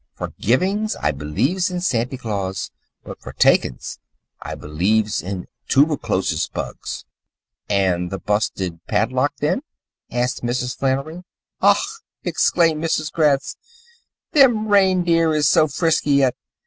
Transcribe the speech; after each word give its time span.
For 0.15 0.33
givings 0.39 0.95
I 0.95 1.11
beliefs 1.11 1.69
in 1.69 1.79
Santy 1.79 2.17
Claus, 2.17 2.71
but 3.03 3.21
for 3.21 3.33
takings 3.33 3.99
I 4.41 4.55
beliefs 4.55 5.21
in 5.21 5.45
toober 5.69 5.95
chlosis 5.95 6.51
bugs." 6.51 7.05
"An' 7.69 8.09
th' 8.09 8.25
busted 8.25 8.79
padlock, 8.87 9.35
then?" 9.37 9.61
asked 10.09 10.41
Mrs. 10.41 10.75
Flannery. 10.75 11.21
"Ach!" 11.61 11.99
exclaimed 12.23 12.83
Mrs. 12.83 13.11
Gratz. 13.11 13.55
"Them 14.31 14.69
reindeers 14.69 15.37
is 15.37 15.47
so 15.47 15.67
frisky, 15.67 16.13
yet. 16.13 16.35